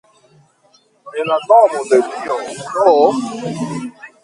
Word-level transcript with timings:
En 1.19 1.27
la 1.33 1.37
nomo 1.51 1.83
de 1.91 2.01
Dio 2.15 2.41
do! 2.73 2.97